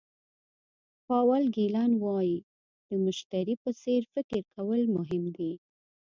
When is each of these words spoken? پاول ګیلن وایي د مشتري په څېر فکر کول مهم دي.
پاول 1.07 1.43
ګیلن 1.55 1.91
وایي 2.03 2.37
د 2.89 2.91
مشتري 3.05 3.55
په 3.63 3.69
څېر 3.81 4.01
فکر 4.13 4.39
کول 4.53 4.81
مهم 4.97 5.23
دي. 5.37 5.53